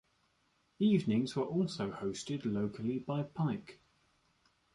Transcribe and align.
Evenings 0.79 1.35
were 1.35 1.43
also 1.45 1.91
hosted 1.91 2.41
locally 2.43 2.97
by 2.97 3.21
Pyke. 3.21 3.79